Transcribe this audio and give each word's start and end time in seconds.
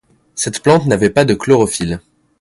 Cette 0.33 0.63
plante 0.63 0.87
n'avait 0.87 1.11
pas 1.11 1.25
de 1.25 1.35
chlorophylle. 1.35 1.99